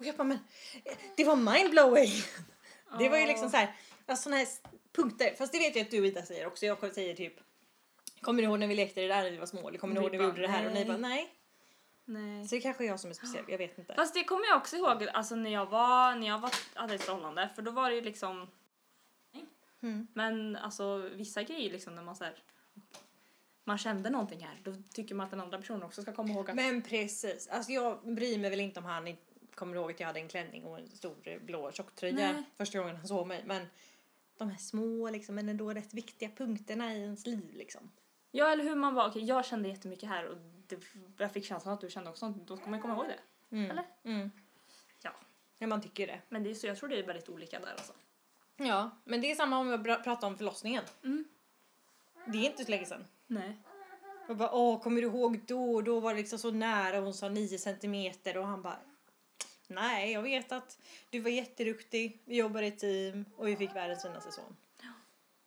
[0.00, 0.38] Och jag bara, men
[0.84, 2.10] eh, det var mindblowing!
[2.98, 3.74] Det var ju liksom så här,
[4.06, 4.46] alltså såna här
[4.92, 5.34] punkter.
[5.38, 6.66] Fast det vet jag att du och Ida säger också.
[6.66, 7.34] Jag säger typ,
[8.20, 9.68] kommer ni ihåg när vi lekte det där när vi var små?
[9.68, 10.66] Eller kommer ni ihåg när vi gjorde det här?
[10.66, 10.84] Och ni nej.
[10.88, 11.34] bara, nej.
[12.04, 12.48] Nej.
[12.48, 13.94] Så det kanske är jag som är speciell, jag vet inte.
[13.94, 17.02] Fast det kommer jag också ihåg alltså när jag var, när jag var, hade ett
[17.02, 18.48] förhållande för då var det ju liksom
[19.82, 20.06] Mm.
[20.14, 22.34] Men alltså vissa grejer liksom när man så här,
[23.64, 26.50] man kände någonting här då tycker man att den andra personen också ska komma ihåg
[26.50, 29.08] att Men precis, alltså jag bryr mig väl inte om han
[29.60, 32.42] kommer ihåg att jag hade en klänning och en stor blå tjocktröja Nej.
[32.56, 33.42] första gången han såg mig.
[33.46, 33.66] Men
[34.38, 37.90] de här små liksom, men ändå rätt viktiga punkterna i ens liv liksom.
[38.30, 40.78] Ja eller hur man var, okej jag kände jättemycket här och det,
[41.18, 43.56] jag fick känslan att du kände också då ska man komma ihåg det.
[43.56, 43.70] Mm.
[43.70, 43.84] Eller?
[44.04, 44.30] Mm.
[45.02, 45.10] Ja.
[45.58, 46.20] Ja, man tycker det.
[46.28, 47.92] Men det är så, jag tror det är väldigt olika där alltså.
[48.56, 50.84] Ja, men det är samma om vi pratar om förlossningen.
[51.04, 51.24] Mm.
[52.26, 53.04] Det är inte så länge sedan.
[53.26, 53.56] Nej.
[54.28, 55.80] Jag bara, åh, kommer du ihåg då?
[55.80, 57.00] Då var det liksom så nära.
[57.00, 58.78] Hon sa 9 centimeter och han bara,
[59.70, 60.78] nej, jag vet att
[61.10, 62.22] du var jätteduktig.
[62.24, 64.56] Vi jobbade i team och vi fick världens finaste son.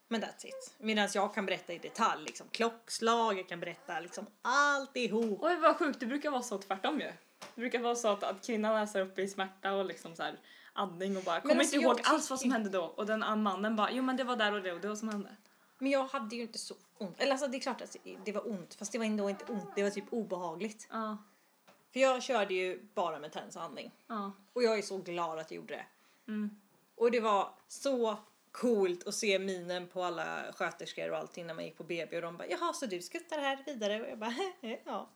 [0.07, 0.73] Men that's it.
[0.77, 5.39] Medan jag kan berätta i detalj, liksom klockslag, jag kan berätta liksom alltihop.
[5.41, 7.12] Oj vad sjukt, det brukar vara så tvärtom ju.
[7.55, 10.23] Det brukar vara så att, att kvinnan är så uppe i smärta och liksom så
[10.23, 10.39] här
[10.73, 13.75] andning och bara kommer alltså, inte ihåg alls vad som hände då och den mannen
[13.75, 15.36] bara jo men det var där och det och det var som hände.
[15.79, 17.21] Men jag hade ju inte så ont.
[17.21, 19.69] Eller alltså det är klart att det var ont, fast det var ändå inte ont.
[19.75, 20.88] Det var typ obehagligt.
[20.91, 21.17] Ja,
[21.93, 23.91] För jag körde ju bara med tens och andning.
[24.08, 24.32] ja.
[24.53, 25.86] Och jag är så glad att jag gjorde det.
[26.27, 26.60] Mm.
[26.95, 28.17] Och det var så
[28.51, 32.21] coolt att se minen på alla sköterskor och allting när man gick på BB och
[32.21, 34.36] de bara jaha så du skuttar här vidare och jag bara
[34.86, 35.10] ja.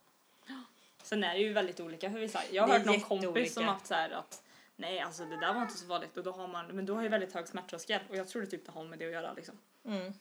[1.03, 2.39] Sen är det ju väldigt olika för vissa.
[2.51, 4.43] Jag har hört någon kompis som haft så här att
[4.75, 7.03] nej alltså det där var inte så farligt och då har man men du har
[7.03, 9.33] ju väldigt hög smärttröskel och jag tror det typ det har med det att göra
[9.33, 9.57] liksom.
[9.85, 10.13] Mm.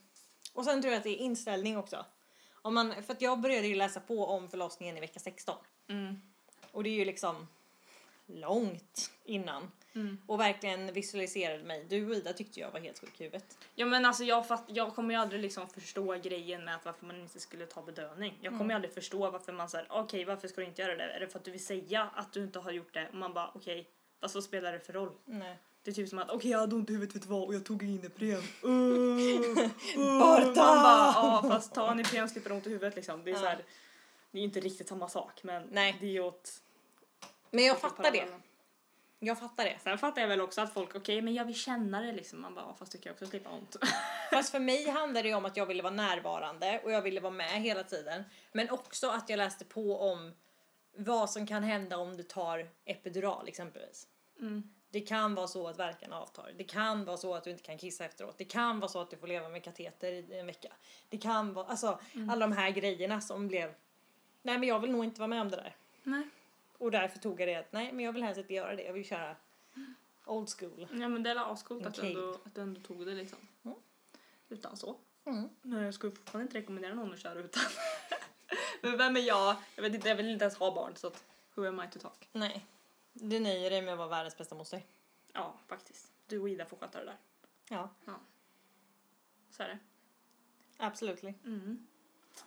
[0.52, 2.04] Och sen tror jag att det är inställning också.
[2.52, 5.56] Om man, för att jag började ju läsa på om förlossningen i vecka 16
[5.88, 6.20] Mm.
[6.72, 7.46] Och det är ju liksom
[8.26, 9.70] långt innan.
[9.94, 10.18] Mm.
[10.26, 11.86] Och verkligen visualiserade mig.
[11.88, 13.58] Du och Ida tyckte jag var helt sjuk i huvudet.
[13.74, 17.06] Ja men alltså jag, fatt, jag kommer ju aldrig liksom förstå grejen med att varför
[17.06, 18.38] man inte skulle ta bedövning.
[18.40, 21.04] Jag kommer ju aldrig förstå varför man säger okej varför ska du inte göra det?
[21.04, 23.08] Är det för att du vill säga att du inte har gjort det?
[23.08, 23.88] Och man bara okej,
[24.20, 25.12] vad så spelar det för roll?
[25.24, 25.58] Nej.
[25.82, 27.54] Det är typ som att okej jag hade ont i huvudet vet du vad och
[27.54, 28.42] jag tog in Ipren.
[28.64, 30.18] Uh, uh.
[30.18, 30.44] Borta!
[30.44, 33.24] Man bara ja fast ta en Ipren slipper ont i huvudet liksom.
[33.24, 33.40] Det är Ja.
[33.40, 33.64] så här,
[34.36, 35.96] det är inte riktigt samma sak men Nej.
[36.00, 36.62] det är åt
[37.50, 38.28] Men jag fattar det.
[39.18, 39.78] Jag fattar det.
[39.82, 42.40] Sen fattar jag väl också att folk okej men jag vill känna det liksom.
[42.40, 43.76] Man bara fast du kan ju också slippa ont.
[44.30, 47.20] Fast för mig handlar det ju om att jag ville vara närvarande och jag ville
[47.20, 48.24] vara med hela tiden.
[48.52, 50.32] Men också att jag läste på om
[50.96, 54.08] vad som kan hända om du tar epidural exempelvis.
[54.40, 54.74] Mm.
[54.90, 56.52] Det kan vara så att verkan avtar.
[56.58, 58.38] Det kan vara så att du inte kan kissa efteråt.
[58.38, 60.72] Det kan vara så att du får leva med kateter i en vecka.
[61.08, 61.98] Det kan vara, alltså
[62.30, 63.74] alla de här grejerna som blev,
[64.46, 65.76] nej men jag vill nog inte vara med om det där.
[66.02, 66.28] Nej.
[66.78, 68.82] Och därför tog jag det att nej men jag vill helst inte göra det.
[68.82, 69.36] Jag vill köra
[70.24, 70.88] old school.
[70.92, 73.38] Ja men det är ascoolt att, du ändå- att du ändå tog det liksom.
[73.64, 73.76] Mm.
[74.48, 74.96] Utan så.
[75.24, 75.48] Mm.
[75.62, 77.62] Men jag skulle fortfarande inte rekommendera någon att köra utan.
[78.82, 79.56] Men vem är jag?
[79.74, 81.98] Jag vet inte, jag vill inte ens ha barn så att who am I to
[81.98, 82.28] talk?
[82.32, 82.66] Nej.
[83.12, 84.82] Du nöjer dig med att vara världens bästa moster.
[85.32, 86.12] Ja, faktiskt.
[86.26, 87.16] Du och Ida får sköta det där.
[87.68, 87.90] Ja,
[89.50, 89.78] Så är det.
[90.76, 91.34] absolutely.
[91.44, 91.86] Mm.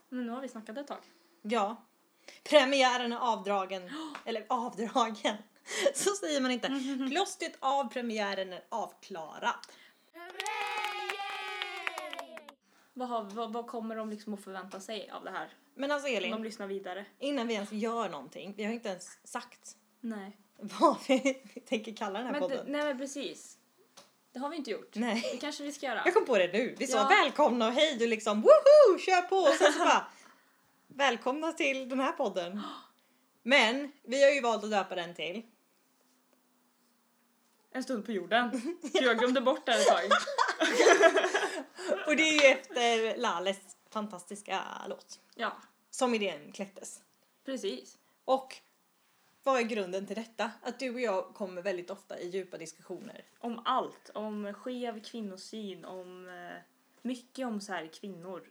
[0.10, 1.02] Men nu har vi snackat ett tag.
[1.42, 1.76] Ja.
[2.44, 3.89] Premiären är avdragen.
[4.26, 5.36] Eller avdragen.
[5.96, 6.68] Så säger man inte.
[7.12, 9.72] Plåstret av premiären är avklarat.
[12.94, 15.50] Vad, har, vad, vad kommer de liksom att förvänta sig av det här?
[15.76, 17.06] Men alltså Om de Elin, lyssnar vidare?
[17.20, 18.54] innan vi ens gör någonting.
[18.58, 20.38] Vi har inte ens sagt Nej.
[20.60, 21.34] vad vi
[21.70, 22.72] tänker kalla den här Men det, podden.
[22.72, 23.56] nej men precis.
[24.34, 24.96] Det har vi inte gjort.
[24.96, 25.30] Nej.
[25.32, 26.02] Det kanske vi ska göra.
[26.06, 26.76] Jag kom på det nu.
[26.80, 27.08] Vi sa Ja.
[27.24, 29.36] välkomna och hej och liksom woho, kör på.
[29.36, 30.08] Och sen så bara
[31.00, 32.62] välkomna till den här podden.
[33.44, 35.42] Men vi har ju valt att döpa den till
[37.72, 38.78] En stund på jorden.
[38.94, 40.04] Jag glömde bort det ett tag.
[42.08, 45.58] och det är ju efter Lales fantastiska låt Ja,
[45.90, 47.02] som idén kläcktes.
[47.46, 47.98] precis.
[48.26, 48.56] Och
[49.44, 50.52] vad är grunden till detta?
[50.62, 53.26] Att du och jag kommer väldigt ofta i djupa diskussioner.
[53.40, 54.12] Om allt.
[54.14, 56.62] Om skev kvinnosyn, om eh,
[57.04, 58.48] mycket om så här kvinnor.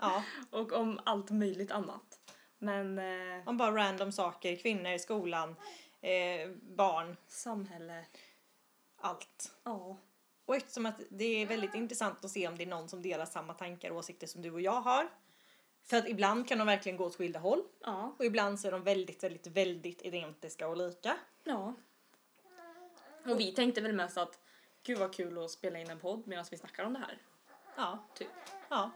[0.00, 2.20] Ja, och om allt möjligt annat.
[2.58, 5.56] Men eh, om bara random saker, kvinnor, skolan,
[6.00, 8.04] eh, barn, samhälle,
[8.96, 9.52] allt.
[9.64, 9.96] ja.
[10.46, 13.26] Och eftersom att det är väldigt intressant att se om det är någon som delar
[13.26, 15.08] samma tankar och åsikter som du och jag har.
[15.82, 18.14] För att ibland kan de verkligen gå åt skilda håll Ja.
[18.18, 21.16] och ibland så är de väldigt, väldigt, väldigt identiska och lika.
[21.44, 21.74] Ja.
[23.26, 24.38] Och vi tänkte väl mest att
[24.82, 27.18] gud vad kul att spela in en podd medan vi snackar om det här.
[27.76, 28.28] Ja, Typ.
[28.68, 28.90] ja,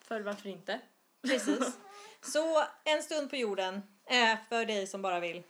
[0.00, 0.80] För varför inte?
[1.22, 1.78] precis.
[2.20, 5.42] Så en stund på jorden är för dig som bara vill.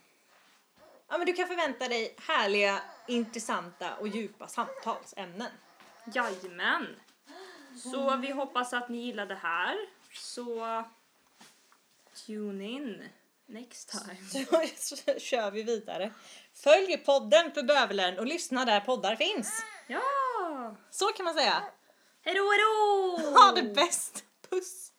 [1.08, 5.50] Ja, men du kan förvänta dig härliga, intressanta och djupa samtalsämnen.
[6.14, 6.86] Jajamän!
[7.82, 9.76] Så vi hoppas att ni gillar det här.
[10.14, 10.84] Så
[12.26, 13.08] tune in
[13.46, 14.46] next time.
[14.76, 16.12] Så kör vi vidare.
[16.54, 19.62] Följ podden för bövelen och lyssna där poddar finns.
[19.86, 20.76] Ja!
[20.90, 21.62] Så kan man säga.
[22.24, 23.38] Hejdå hejdå!
[23.38, 24.24] Ha det bäst!
[24.50, 24.91] Puss!